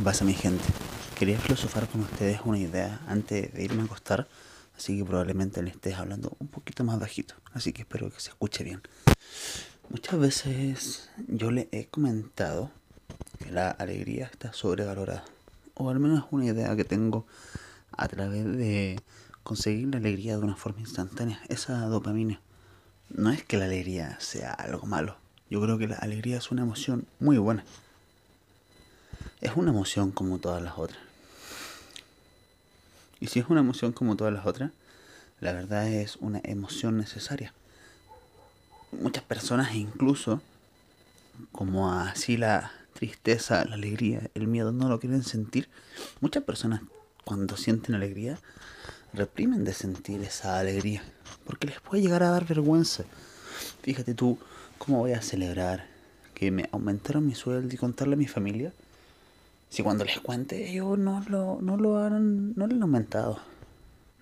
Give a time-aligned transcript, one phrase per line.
[0.00, 0.64] ¿Qué pasa mi gente?
[1.18, 4.28] Quería filosofar con ustedes una idea antes de irme a acostar,
[4.74, 8.30] así que probablemente le estés hablando un poquito más bajito, así que espero que se
[8.30, 8.80] escuche bien.
[9.90, 12.70] Muchas veces yo le he comentado
[13.40, 15.22] que la alegría está sobrevalorada,
[15.74, 17.26] o al menos es una idea que tengo
[17.92, 18.98] a través de
[19.42, 22.40] conseguir la alegría de una forma instantánea, esa dopamina.
[23.10, 25.18] No es que la alegría sea algo malo,
[25.50, 27.66] yo creo que la alegría es una emoción muy buena.
[29.40, 31.00] Es una emoción como todas las otras.
[33.20, 34.70] Y si es una emoción como todas las otras,
[35.40, 37.54] la verdad es una emoción necesaria.
[38.92, 40.42] Muchas personas incluso,
[41.52, 45.70] como así la tristeza, la alegría, el miedo no lo quieren sentir,
[46.20, 46.82] muchas personas
[47.24, 48.38] cuando sienten alegría
[49.14, 51.02] reprimen de sentir esa alegría,
[51.46, 53.04] porque les puede llegar a dar vergüenza.
[53.82, 54.38] Fíjate tú,
[54.76, 55.86] ¿cómo voy a celebrar
[56.34, 58.72] que me aumentaron mi sueldo y contarle a mi familia?
[59.70, 63.38] Si cuando les cuente ellos no lo, no lo han, no lo han aumentado.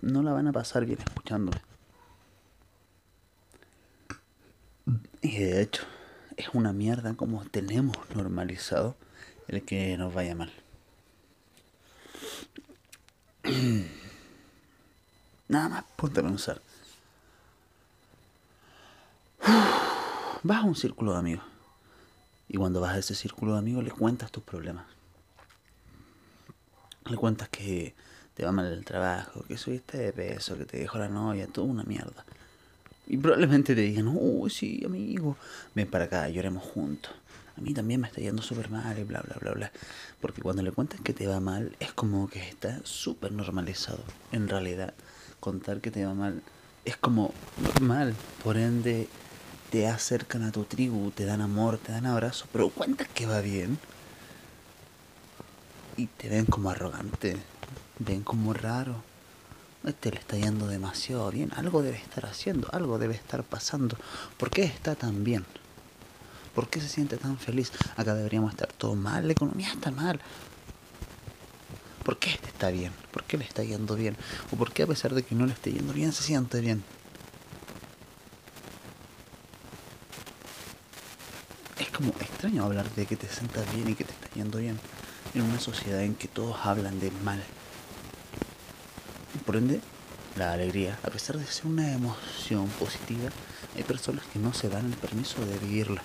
[0.01, 1.59] No la van a pasar bien escuchándome.
[5.21, 5.83] Y de hecho,
[6.37, 8.95] es una mierda como tenemos normalizado
[9.47, 10.53] el que nos vaya mal.
[15.47, 16.61] Nada más ponte a pensar.
[20.43, 21.43] Vas a un círculo de amigos.
[22.47, 24.98] Y cuando vas a ese círculo de amigos le cuentas tus problemas.
[27.09, 27.95] Le cuentas que
[28.35, 31.67] te va mal el trabajo, que subiste de peso, que te dejó la novia, toda
[31.67, 32.23] una mierda.
[33.07, 35.35] Y probablemente te digan, uy, sí, amigo,
[35.73, 37.11] ven para acá, lloremos juntos.
[37.57, 39.71] A mí también me está yendo súper mal y bla, bla, bla, bla.
[40.21, 44.03] Porque cuando le cuentas que te va mal, es como que está súper normalizado.
[44.31, 44.93] En realidad,
[45.39, 46.43] contar que te va mal
[46.85, 48.13] es como normal.
[48.43, 49.07] Por ende,
[49.71, 53.41] te acercan a tu tribu, te dan amor, te dan abrazos, pero cuentas que va
[53.41, 53.79] bien
[55.99, 57.35] y te ven como arrogante,
[57.99, 59.03] ven como raro.
[59.83, 63.97] Este le está yendo demasiado bien, algo debe estar haciendo, algo debe estar pasando.
[64.37, 65.45] ¿Por qué está tan bien?
[66.55, 67.71] ¿Por qué se siente tan feliz?
[67.97, 70.21] Acá deberíamos estar todo mal, la economía está mal.
[72.05, 72.93] ¿Por qué este está bien?
[73.11, 74.15] ¿Por qué le está yendo bien?
[74.53, 76.81] ¿O por qué a pesar de que no le esté yendo bien se siente bien?
[81.77, 84.79] Es como extraño hablar de que te sientas bien y que te está yendo bien
[85.33, 87.43] en una sociedad en que todos hablan de mal.
[89.45, 89.81] Por ende,
[90.35, 93.29] la alegría, a pesar de ser una emoción positiva,
[93.75, 96.01] hay personas que no se dan el permiso de vivirla.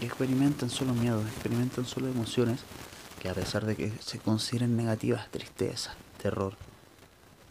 [0.00, 2.60] Y experimentan solo miedo, experimentan solo emociones
[3.20, 6.56] que a pesar de que se consideren negativas, tristeza, terror,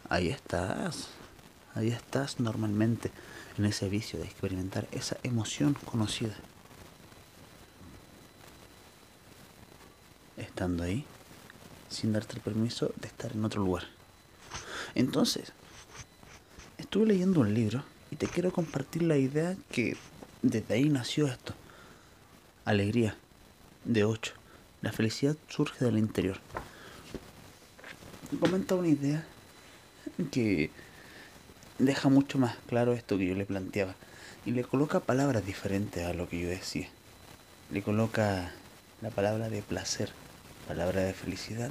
[0.08, 1.08] ahí estás,
[1.74, 3.10] ahí estás normalmente
[3.58, 6.34] en ese vicio de experimentar esa emoción conocida.
[10.64, 11.04] Estando ahí
[11.90, 13.84] sin darte el permiso de estar en otro lugar.
[14.94, 15.52] Entonces,
[16.78, 19.94] estuve leyendo un libro y te quiero compartir la idea que
[20.40, 21.52] desde ahí nació esto.
[22.64, 23.14] Alegría,
[23.84, 24.32] de 8.
[24.80, 26.40] La felicidad surge del interior.
[28.40, 29.22] Comenta una idea
[30.32, 30.70] que
[31.78, 33.94] deja mucho más claro esto que yo le planteaba
[34.46, 36.88] y le coloca palabras diferentes a lo que yo decía.
[37.70, 38.50] Le coloca
[39.02, 40.23] la palabra de placer
[40.66, 41.70] palabra de felicidad,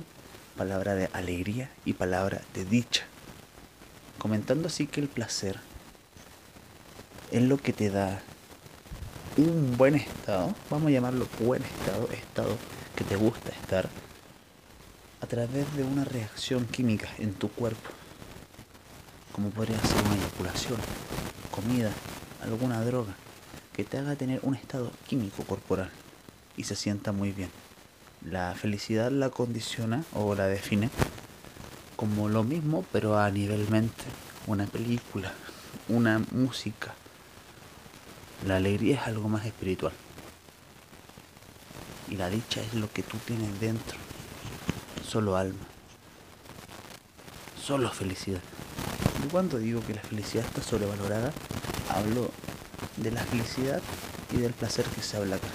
[0.57, 3.05] palabra de alegría y palabra de dicha.
[4.17, 5.59] Comentando así que el placer
[7.31, 8.21] es lo que te da
[9.37, 12.57] un buen estado, vamos a llamarlo buen estado, estado
[12.95, 13.89] que te gusta estar,
[15.21, 17.89] a través de una reacción química en tu cuerpo,
[19.31, 20.77] como podría ser una eyaculación,
[21.49, 21.91] comida,
[22.43, 23.15] alguna droga,
[23.73, 25.89] que te haga tener un estado químico corporal
[26.55, 27.49] y se sienta muy bien.
[28.29, 30.89] La felicidad la condiciona o la define
[31.97, 34.03] como lo mismo, pero a nivel mente.
[34.47, 35.33] Una película,
[35.89, 36.93] una música.
[38.47, 39.91] La alegría es algo más espiritual.
[42.09, 43.97] Y la dicha es lo que tú tienes dentro.
[45.05, 45.65] Solo alma.
[47.61, 48.41] Solo felicidad.
[49.25, 51.33] Y cuando digo que la felicidad está sobrevalorada,
[51.89, 52.31] hablo
[52.97, 53.81] de la felicidad
[54.31, 55.49] y del placer que se habla acá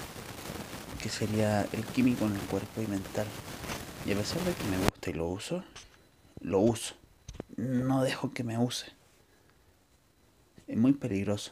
[1.01, 3.27] que sería el químico en el cuerpo y mental.
[4.05, 5.63] Y a pesar de que me gusta y lo uso,
[6.41, 6.95] lo uso.
[7.57, 8.87] No dejo que me use.
[10.67, 11.51] Es muy peligroso.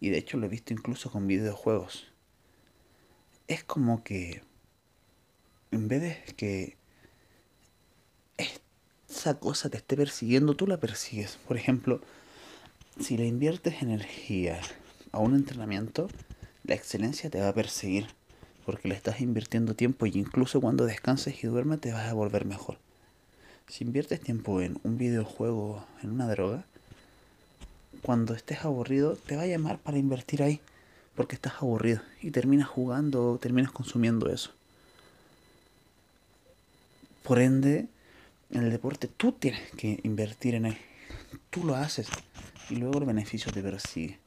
[0.00, 2.06] Y de hecho lo he visto incluso con videojuegos.
[3.48, 4.42] Es como que
[5.70, 6.76] en vez de que
[9.08, 11.38] esa cosa te esté persiguiendo, tú la persigues.
[11.48, 12.00] Por ejemplo,
[13.00, 14.60] si le inviertes energía
[15.12, 16.08] a un entrenamiento,
[16.66, 18.06] La excelencia te va a perseguir
[18.64, 22.44] porque le estás invirtiendo tiempo y incluso cuando descanses y duermes te vas a volver
[22.44, 22.78] mejor.
[23.68, 26.64] Si inviertes tiempo en un videojuego, en una droga,
[28.02, 30.60] cuando estés aburrido te va a llamar para invertir ahí
[31.14, 34.50] porque estás aburrido y terminas jugando, terminas consumiendo eso.
[37.22, 37.86] Por ende,
[38.50, 40.76] en el deporte tú tienes que invertir en él.
[41.50, 42.08] Tú lo haces
[42.68, 44.18] y luego el beneficio te persigue.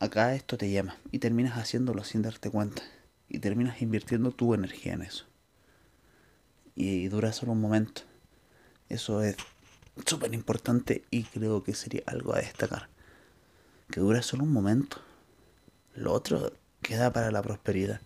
[0.00, 2.82] Acá esto te llama y terminas haciéndolo sin darte cuenta
[3.34, 5.26] y terminas invirtiendo tu energía en eso.
[6.76, 8.02] Y, dura solo un momento.
[8.88, 9.36] Eso es
[10.06, 12.88] súper importante y creo que sería algo a destacar.
[13.90, 14.98] Que dura solo un momento.
[15.94, 18.00] Lo otro queda para la prosperidad.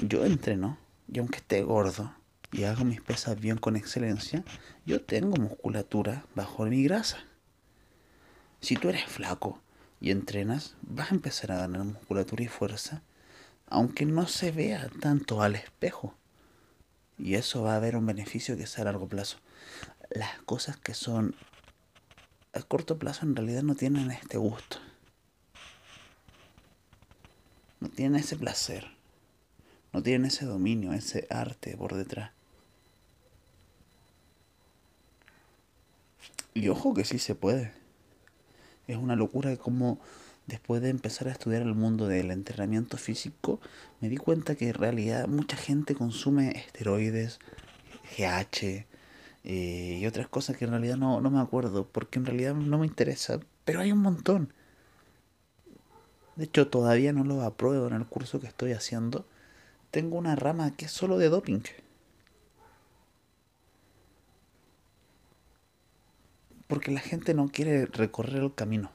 [0.00, 0.78] Yo entreno
[1.12, 2.14] y aunque esté gordo
[2.50, 4.42] y hago mis pesas bien con excelencia,
[4.86, 7.18] yo tengo musculatura bajo mi grasa.
[8.60, 9.61] Si tú eres flaco
[10.02, 13.02] y entrenas, vas a empezar a ganar musculatura y fuerza,
[13.66, 16.12] aunque no se vea tanto al espejo.
[17.18, 19.38] Y eso va a haber un beneficio que es a largo plazo.
[20.10, 21.36] Las cosas que son
[22.52, 24.78] a corto plazo en realidad no tienen este gusto.
[27.78, 28.88] No tienen ese placer.
[29.92, 32.32] No tienen ese dominio, ese arte por detrás.
[36.54, 37.81] Y ojo que sí se puede.
[38.86, 39.98] Es una locura como
[40.46, 43.60] después de empezar a estudiar el mundo del entrenamiento físico,
[44.00, 47.38] me di cuenta que en realidad mucha gente consume esteroides,
[48.16, 48.86] GH
[49.44, 52.78] eh, y otras cosas que en realidad no, no me acuerdo, porque en realidad no
[52.78, 54.52] me interesa, pero hay un montón.
[56.36, 59.26] De hecho, todavía no lo apruebo en el curso que estoy haciendo.
[59.90, 61.60] Tengo una rama que es solo de doping.
[66.72, 68.90] Porque la gente no quiere recorrer el camino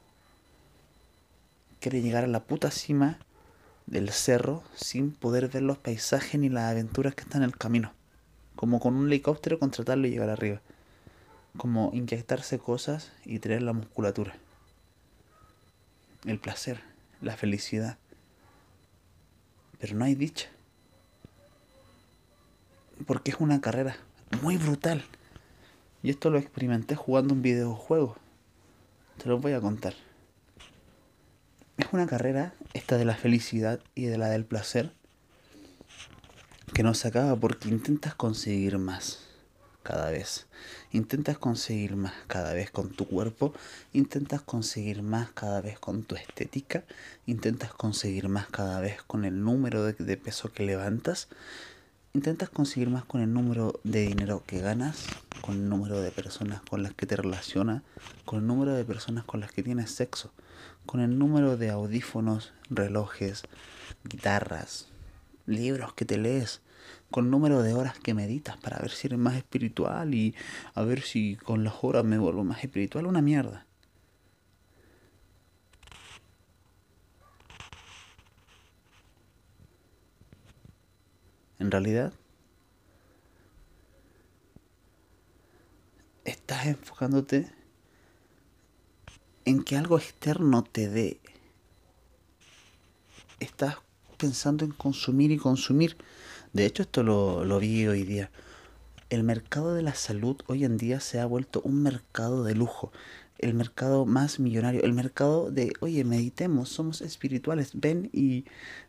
[1.80, 3.20] quiere llegar a la puta cima
[3.86, 7.94] del cerro sin poder ver los paisajes ni las aventuras que están en el camino.
[8.56, 10.62] Como con un helicóptero contratarlo y llegar arriba.
[11.56, 14.36] Como inyectarse cosas y tener la musculatura.
[16.26, 16.82] El placer,
[17.22, 17.98] la felicidad.
[19.80, 20.50] Pero no hay dicha.
[23.06, 23.96] Porque es una carrera
[24.42, 25.04] muy brutal.
[26.08, 28.16] Y esto lo experimenté jugando un videojuego.
[29.22, 29.94] Te lo voy a contar.
[31.76, 34.94] Es una carrera, esta de la felicidad y de la del placer,
[36.74, 39.20] que no se acaba porque intentas conseguir más
[39.84, 40.48] cada vez.
[40.94, 43.54] Intentas conseguir más cada vez con tu cuerpo,
[43.92, 46.86] intentas conseguir más cada vez con tu estética,
[47.26, 51.28] intentas conseguir más cada vez con el número de, de peso que levantas,
[52.18, 55.06] intentas conseguir más con el número de dinero que ganas,
[55.42, 57.84] con el número de personas con las que te relacionas,
[58.26, 60.32] con el número de personas con las que tienes sexo
[60.88, 63.44] con el número de audífonos, relojes,
[64.06, 64.88] guitarras,
[65.46, 66.62] libros que te lees,
[67.12, 70.34] con el número de horas que meditas para ver si eres más espiritual y
[70.74, 73.67] a ver si con las horas me vuelvo más espiritual, una mierda.
[81.60, 82.14] En realidad,
[86.24, 87.52] estás enfocándote
[89.46, 91.20] en que algo externo te dé.
[93.40, 93.78] Estás
[94.18, 95.98] pensando en consumir y consumir.
[96.54, 98.30] De hecho, esto lo, lo vi hoy día.
[99.10, 102.92] El mercado de la salud hoy en día se ha vuelto un mercado de lujo
[103.40, 108.46] el mercado más millonario, el mercado de, oye, meditemos, somos espirituales, ven y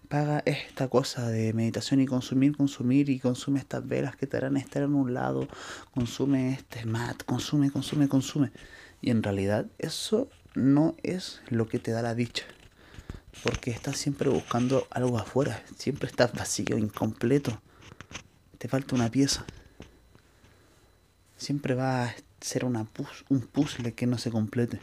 [0.08, 4.56] paga esta cosa de meditación y consumir, consumir y consume estas velas que te harán
[4.56, 5.46] estar en un lado,
[5.92, 8.50] consume este mat, consume, consume, consume.
[9.00, 12.44] Y en realidad eso no es lo que te da la dicha.
[13.42, 15.62] Porque estás siempre buscando algo afuera.
[15.76, 17.60] Siempre estás vacío, incompleto.
[18.56, 19.44] Te falta una pieza.
[21.36, 22.86] Siempre va a ser una
[23.28, 24.80] un puzzle que no se complete.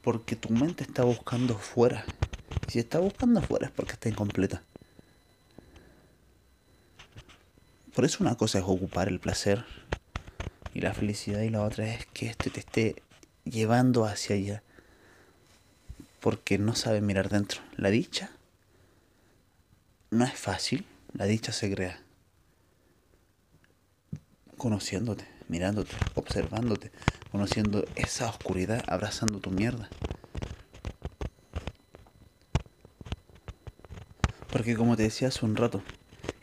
[0.00, 2.06] Porque tu mente está buscando fuera.
[2.68, 4.62] Si está buscando afuera es porque está incompleta.
[7.94, 9.64] Por eso una cosa es ocupar el placer
[10.74, 13.02] y la felicidad y la otra es que este te esté
[13.44, 14.62] llevando hacia allá.
[16.20, 17.62] Porque no sabe mirar dentro.
[17.76, 18.30] La dicha
[20.10, 22.00] no es fácil, la dicha se crea.
[24.56, 26.90] Conociéndote, mirándote, observándote,
[27.30, 29.88] conociendo esa oscuridad, abrazando tu mierda.
[34.56, 35.82] Porque como te decía hace un rato,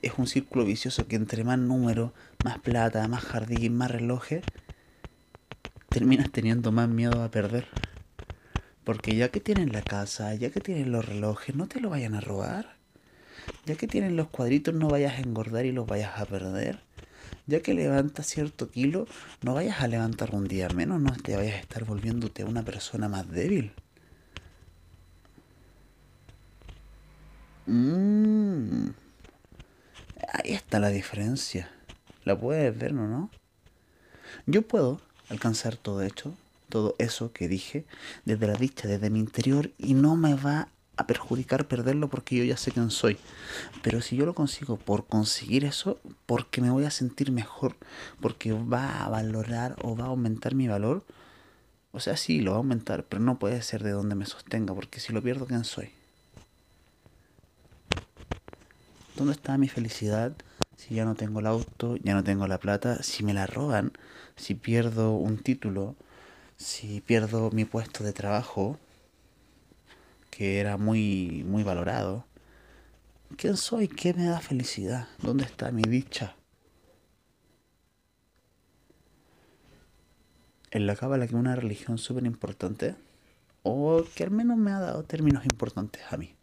[0.04, 2.14] es un círculo vicioso que entre más número,
[2.46, 4.44] más plata, más jardín, más relojes,
[5.90, 7.70] terminas teniendo más miedo a perder.
[8.84, 12.14] Porque ya que tienen la casa, ya que tienen los relojes, no te lo vayan
[12.14, 12.76] a robar.
[13.66, 16.82] Ya que tienen los cuadritos, no vayas a engordar y los vayas a perder.
[17.48, 19.08] Ya que levantas cierto kilo,
[19.42, 23.10] no vayas a levantar un día menos, no te vayas a estar volviéndote una persona
[23.10, 23.72] más débil.
[27.66, 28.90] Mmm.
[30.34, 31.70] Ahí está la diferencia.
[32.26, 33.08] La puedes ver, ¿no?
[33.08, 33.30] ¿no?
[34.46, 36.34] Yo puedo alcanzar todo hecho,
[36.70, 37.86] todo eso que dije,
[38.26, 42.44] desde la dicha, desde mi interior, y no me va a perjudicar perderlo porque yo
[42.44, 43.18] ya sé quién soy.
[43.82, 47.76] Pero si yo lo consigo por conseguir eso, porque me voy a sentir mejor,
[48.22, 51.04] porque va a valorar o va a aumentar mi valor,
[51.92, 54.74] o sea, sí, lo va a aumentar, pero no puede ser de donde me sostenga,
[54.74, 55.92] porque si lo pierdo, ¿quién soy?
[59.16, 60.34] ¿Dónde está mi felicidad
[60.76, 63.94] si ya no tengo el auto, ya no tengo la plata, si me la roban,
[64.36, 65.96] si pierdo un título,
[66.58, 68.80] si pierdo mi puesto de trabajo,
[70.30, 72.26] que era muy, muy valorado.
[73.38, 73.88] ¿Quién soy?
[73.88, 75.08] ¿Qué me da felicidad?
[75.22, 76.36] ¿Dónde está mi dicha?
[80.72, 82.96] En la cábala que es una religión súper importante,
[83.62, 86.36] o que al menos me ha dado términos importantes a mí.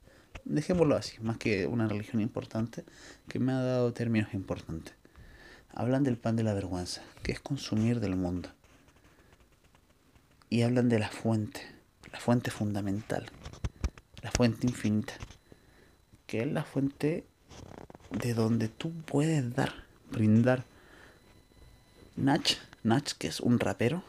[0.44, 2.84] Dejémoslo así, más que una religión importante,
[3.28, 4.94] que me ha dado términos importantes.
[5.72, 8.48] Hablan del pan de la vergüenza, que es consumir del mundo.
[10.48, 11.60] Y hablan de la fuente,
[12.12, 13.26] la fuente fundamental,
[14.22, 15.14] la fuente infinita,
[16.26, 17.24] que es la fuente
[18.10, 19.72] de donde tú puedes dar,
[20.10, 20.64] brindar.
[22.16, 24.02] Nach, Nach, que es un rapero,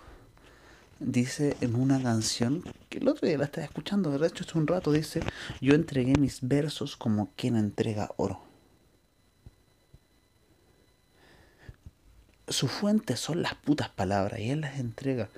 [0.99, 4.67] dice en una canción que el otro día la estaba escuchando, de hecho hace un
[4.67, 5.21] rato, dice,
[5.59, 8.51] yo entregué mis versos como quien entrega oro.
[12.51, 15.29] su fuente son las putas palabras y él las entrega.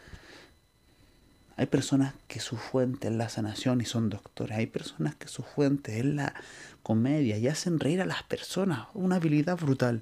[1.55, 4.57] Hay personas que su fuente es la sanación y son doctores.
[4.57, 6.33] Hay personas que su fuente es la
[6.81, 8.87] comedia y hacen reír a las personas.
[8.95, 10.01] Una habilidad brutal.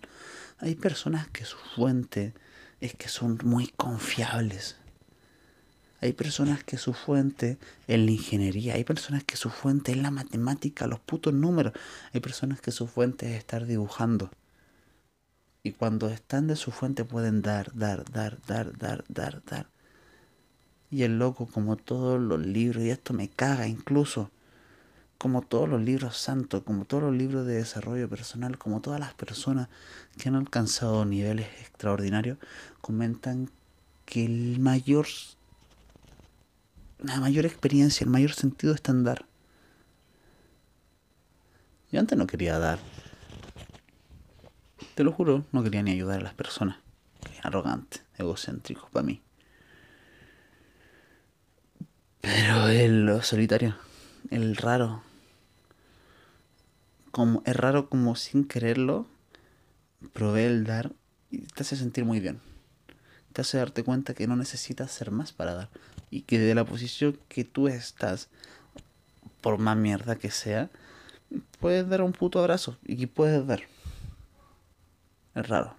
[0.60, 2.34] Hay personas que su fuente
[2.79, 4.77] es que son muy confiables.
[6.01, 8.74] Hay personas que su fuente es la ingeniería.
[8.74, 11.74] Hay personas que su fuente es la matemática, los putos números.
[12.13, 14.31] Hay personas que su fuente es estar dibujando.
[15.63, 19.67] Y cuando están de su fuente pueden dar, dar, dar, dar, dar, dar, dar.
[20.89, 24.31] Y el loco, como todos los libros, y esto me caga incluso,
[25.20, 29.13] como todos los libros santos, como todos los libros de desarrollo personal, como todas las
[29.13, 29.70] personas
[30.17, 32.39] que han alcanzado niveles extraordinarios,
[32.81, 33.51] comentan
[34.05, 35.05] que el mayor,
[37.01, 39.25] la mayor experiencia, el mayor sentido está en dar.
[41.91, 42.79] Yo antes no quería dar.
[44.96, 46.77] Te lo juro, no quería ni ayudar a las personas.
[47.43, 49.22] Arrogante, egocéntrico para mí.
[52.22, 53.75] Pero el solitario,
[54.29, 55.03] el raro,
[57.10, 59.08] como es raro como sin quererlo,
[60.13, 60.93] probé el dar
[61.31, 62.39] y te hace sentir muy bien.
[63.34, 65.70] Te hace darte cuenta que no necesitas ser más para dar.
[66.12, 68.30] Y que de la posición que tú estás,
[69.41, 70.70] por más mierda que sea,
[71.60, 73.63] puedes dar un puto abrazo y puedes dar.
[75.34, 75.75] Es raro.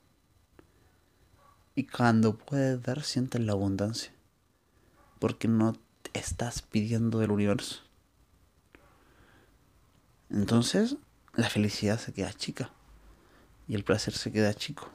[1.74, 4.12] Y cuando puedes dar, sientes la abundancia.
[5.18, 5.76] Porque no
[6.12, 7.82] estás pidiendo del universo.
[10.30, 10.96] Entonces,
[11.34, 12.70] la felicidad se queda chica.
[13.68, 14.90] Y el placer se queda chico.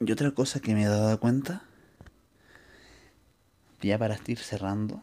[0.00, 1.62] Y otra cosa que me he dado cuenta,
[3.82, 5.02] ya para ir cerrando,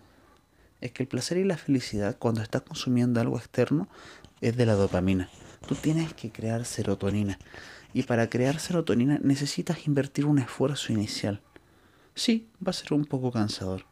[0.80, 3.90] es que el placer y la felicidad, cuando estás consumiendo algo externo,
[4.40, 5.30] es de la dopamina.
[5.68, 7.40] Tú tienes que crear serotonina.
[7.94, 11.42] Y para crear serotonina necesitas invertir un esfuerzo inicial.
[12.14, 13.86] Sí, va a ser un poco cansador.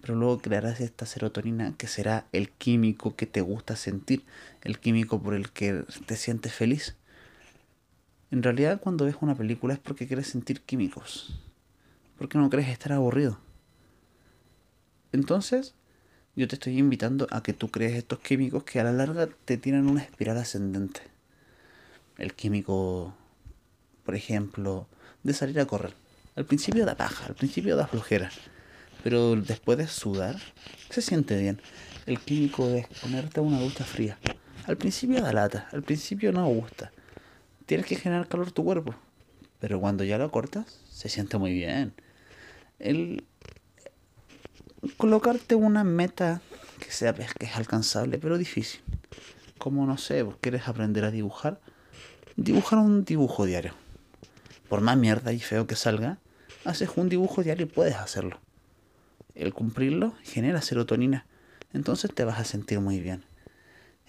[0.00, 4.24] Pero luego crearás esta serotonina que será el químico que te gusta sentir,
[4.62, 6.97] el químico por el que te sientes feliz.
[8.30, 11.40] En realidad cuando ves una película es porque quieres sentir químicos.
[12.18, 13.38] Porque no crees estar aburrido.
[15.12, 15.74] Entonces,
[16.36, 19.56] yo te estoy invitando a que tú crees estos químicos que a la larga te
[19.56, 21.00] tienen una espiral ascendente.
[22.18, 23.14] El químico,
[24.04, 24.86] por ejemplo,
[25.22, 25.94] de salir a correr.
[26.36, 28.30] Al principio da paja, al principio da flojera,
[29.02, 30.36] pero después de sudar
[30.90, 31.60] se siente bien.
[32.06, 34.18] El químico de exponerte a una ducha fría.
[34.66, 36.92] Al principio da lata, al principio no gusta.
[37.68, 38.94] Tienes que generar calor tu cuerpo,
[39.60, 41.92] pero cuando ya lo cortas se siente muy bien.
[42.78, 43.26] El
[44.96, 46.40] colocarte una meta
[46.80, 48.80] que sea que es alcanzable, pero difícil.
[49.58, 51.60] Como no sé, vos quieres aprender a dibujar,
[52.36, 53.74] dibujar un dibujo diario.
[54.70, 56.16] Por más mierda y feo que salga,
[56.64, 58.40] haces un dibujo diario y puedes hacerlo.
[59.34, 61.26] El cumplirlo genera serotonina.
[61.74, 63.24] Entonces te vas a sentir muy bien.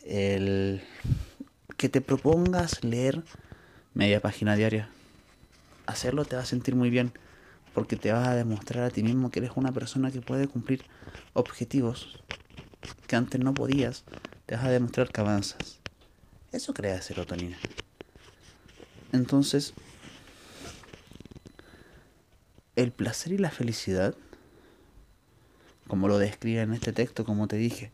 [0.05, 0.81] El
[1.75, 3.21] que te propongas leer
[3.93, 4.89] media página diaria.
[5.85, 7.11] Hacerlo te va a sentir muy bien.
[7.73, 10.83] Porque te vas a demostrar a ti mismo que eres una persona que puede cumplir
[11.33, 12.19] objetivos
[13.07, 14.03] que antes no podías.
[14.45, 15.79] Te vas a demostrar que avanzas.
[16.51, 17.57] Eso crea serotonina.
[19.11, 19.73] Entonces,
[22.75, 24.15] el placer y la felicidad,
[25.87, 27.91] como lo describe en este texto, como te dije,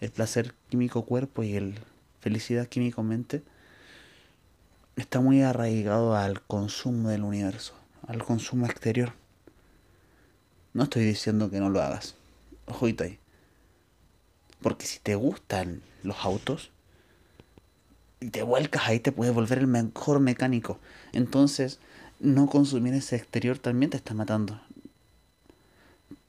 [0.00, 1.74] el placer químico cuerpo y el
[2.20, 3.42] felicidad químico mente,
[4.96, 7.74] está muy arraigado al consumo del universo,
[8.06, 9.12] al consumo exterior.
[10.72, 12.16] No estoy diciendo que no lo hagas.
[12.66, 13.18] Ojito ahí.
[14.60, 16.70] Porque si te gustan los autos,
[18.24, 20.78] y te vuelcas ahí, te puedes volver el mejor mecánico.
[21.12, 21.78] Entonces,
[22.20, 24.60] no consumir ese exterior también te está matando.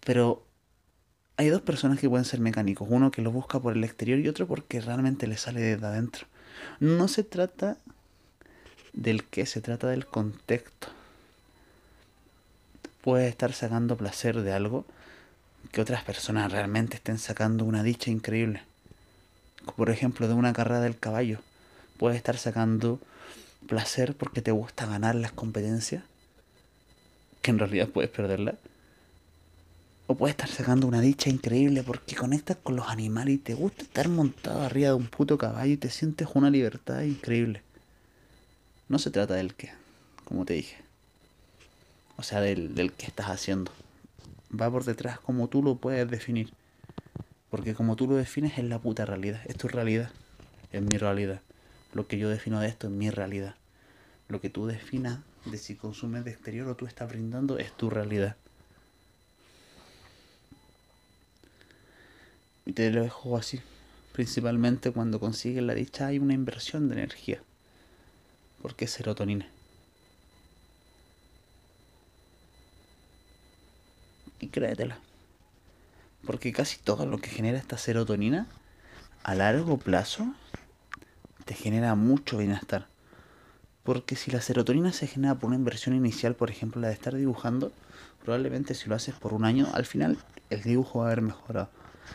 [0.01, 0.45] Pero
[1.37, 2.87] hay dos personas que pueden ser mecánicos.
[2.91, 6.27] Uno que lo busca por el exterior y otro porque realmente le sale desde adentro.
[6.81, 7.77] No se trata
[8.95, 10.87] del qué, se trata del contexto.
[13.01, 14.85] Puedes estar sacando placer de algo
[15.71, 18.63] que otras personas realmente estén sacando una dicha increíble.
[19.75, 21.39] Por ejemplo, de una carrera del caballo.
[21.97, 22.99] Puedes estar sacando
[23.67, 26.03] placer porque te gusta ganar las competencias,
[27.41, 28.55] que en realidad puedes perderla.
[30.07, 33.83] O puedes estar sacando una dicha increíble porque conectas con los animales y te gusta
[33.83, 37.64] estar montado arriba de un puto caballo y te sientes una libertad increíble.
[38.87, 39.71] No se trata del qué,
[40.25, 40.77] como te dije.
[42.17, 43.71] O sea, del, del que estás haciendo.
[44.51, 46.53] Va por detrás como tú lo puedes definir.
[47.49, 49.41] Porque como tú lo defines es la puta realidad.
[49.45, 50.11] Es tu realidad.
[50.71, 51.41] Es mi realidad.
[51.93, 53.55] Lo que yo defino de esto es mi realidad.
[54.27, 57.89] Lo que tú definas de si consumes de exterior o tú estás brindando es tu
[57.89, 58.35] realidad.
[62.65, 63.61] Y te lo dejo así.
[64.13, 67.41] Principalmente cuando consigues la dicha hay una inversión de energía.
[68.65, 69.45] Porque es serotonina.
[74.39, 74.97] Y créetela.
[76.25, 78.47] Porque casi todo lo que genera esta serotonina
[79.21, 80.33] a largo plazo
[81.45, 82.87] te genera mucho bienestar.
[83.83, 87.13] Porque si la serotonina se genera por una inversión inicial, por ejemplo la de estar
[87.13, 87.71] dibujando,
[88.23, 90.17] probablemente si lo haces por un año, al final
[90.49, 91.69] el dibujo va a haber mejorado.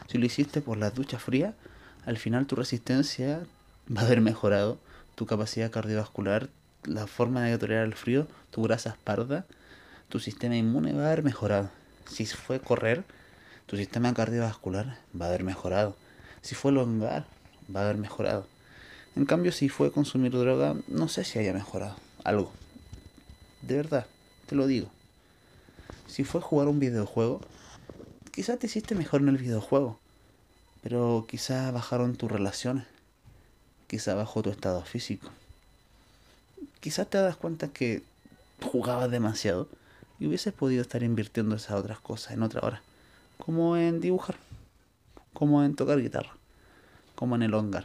[0.08, 1.54] Si lo hiciste por las duchas frías,
[2.06, 3.46] al final tu resistencia
[3.96, 4.80] va a haber mejorado,
[5.20, 6.48] tu capacidad cardiovascular,
[6.85, 9.44] la forma de tolerar el frío, tu grasa parda,
[10.09, 11.68] tu sistema inmune va a haber mejorado.
[12.06, 13.04] Si fue correr,
[13.66, 15.94] tu sistema cardiovascular va a haber mejorado.
[16.40, 17.26] Si fue elongar,
[17.68, 18.46] va a haber mejorado.
[19.14, 22.50] En cambio, si fue consumir droga, no sé si haya mejorado algo.
[23.61, 24.06] De verdad,
[24.46, 24.88] te lo digo.
[26.06, 27.42] Si fue jugar un videojuego,
[28.33, 30.00] quizás te hiciste mejor en el videojuego.
[30.83, 32.87] Pero quizás bajaron tus relaciones.
[33.90, 35.29] Quizás bajó tu estado físico.
[36.79, 38.05] Quizás te das cuenta que
[38.62, 39.66] jugabas demasiado
[40.20, 42.83] y hubieses podido estar invirtiendo esas otras cosas en otra hora.
[43.37, 44.37] Como en dibujar.
[45.33, 46.37] Como en tocar guitarra.
[47.16, 47.85] Como en el hongar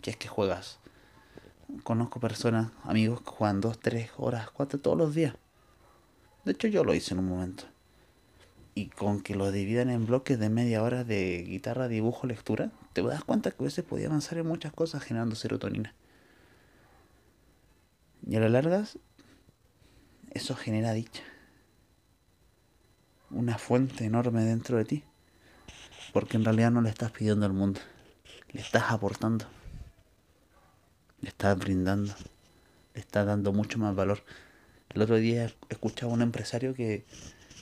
[0.00, 0.80] que es que juegas.
[1.84, 5.34] Conozco personas, amigos que juegan dos, tres horas, cuatro todos los días.
[6.44, 7.62] De hecho yo lo hice en un momento.
[8.74, 13.02] Y con que lo dividan en bloques de media hora de guitarra, dibujo, lectura, te
[13.02, 15.94] das cuenta que a veces podía avanzar en muchas cosas generando serotonina.
[18.26, 18.84] Y a la larga,
[20.30, 21.22] eso genera dicha.
[23.30, 25.04] Una fuente enorme dentro de ti.
[26.12, 27.80] Porque en realidad no le estás pidiendo al mundo,
[28.52, 29.46] le estás aportando
[31.20, 32.14] le está brindando,
[32.94, 34.22] le está dando mucho más valor.
[34.90, 37.04] El otro día escuchaba a un empresario que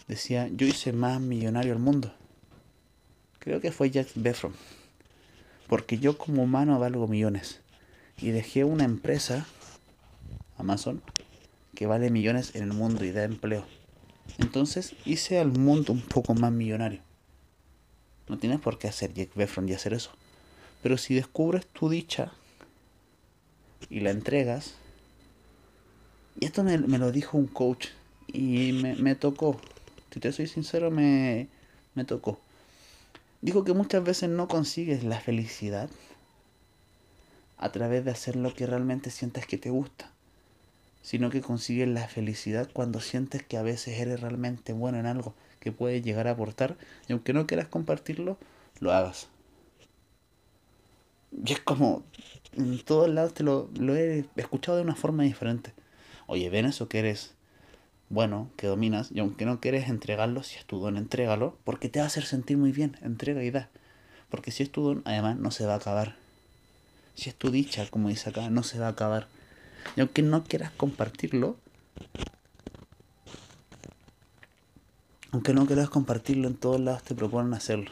[0.09, 2.15] decía, yo hice más millonario al mundo.
[3.39, 4.55] Creo que fue Jack Befron.
[5.69, 7.61] Porque yo como humano valgo millones.
[8.19, 9.47] Y dejé una empresa,
[10.57, 11.03] Amazon,
[11.75, 13.65] que vale millones en el mundo y da empleo.
[14.39, 17.01] Entonces hice al mundo un poco más millonario.
[18.29, 20.11] No tienes por qué hacer Jack Befron y hacer eso.
[20.83, 22.33] Pero si descubres tu dicha
[23.89, 24.75] y la entregas.
[26.39, 27.89] Y esto me, lo dijo un coach
[28.29, 29.59] y me, tocó.
[30.11, 31.49] Si te soy sincero, me,
[31.95, 32.41] me tocó.
[33.47, 35.89] Dijo que muchas veces no consigues la felicidad
[37.59, 40.11] a través de hacer lo que realmente sientes que te gusta,
[41.01, 45.33] sino que consigues la felicidad cuando sientes que a veces eres realmente bueno en algo
[45.61, 48.37] que puedes llegar a aportar y aunque no quieras compartirlo,
[48.81, 49.29] lo hagas.
[51.31, 52.03] Y es como,
[52.55, 55.73] en todos lados te lo, lo he escuchado de una forma diferente.
[56.27, 57.36] Oye, ven eso que eres
[58.09, 61.99] bueno que dominas y aunque no quieres entregarlo, si es tu don, entrégalo porque te
[61.99, 63.69] va a hacer sentir muy bien, entrega y da.
[64.31, 66.17] Porque si es tu don, además no se va a acabar.
[67.15, 69.29] Si es tu dicha, como dice acá, no se va a acabar.
[69.97, 71.57] Y aunque no quieras compartirlo,
[75.31, 77.91] aunque no quieras compartirlo, en todos lados te proponen hacerlo.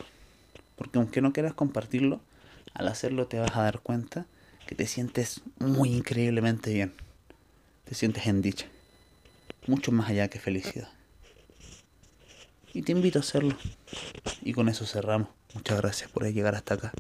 [0.77, 2.21] Porque aunque no quieras compartirlo,
[2.75, 4.27] al hacerlo te vas a dar cuenta
[4.67, 6.93] que te sientes muy increíblemente bien.
[7.85, 8.67] Te sientes en dicha.
[9.67, 10.89] Mucho más allá que felicidad.
[12.73, 13.57] Y te invito a hacerlo.
[14.43, 15.29] Y con eso cerramos.
[15.55, 16.93] Muchas gracias por llegar hasta acá.